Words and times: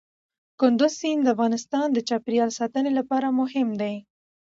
کندز 0.59 0.91
سیند 0.99 1.21
د 1.23 1.27
افغانستان 1.35 1.87
د 1.93 1.99
چاپیریال 2.09 2.49
ساتنې 2.59 2.91
لپاره 2.99 3.27
مهم 3.39 3.67
دي. 3.81 3.95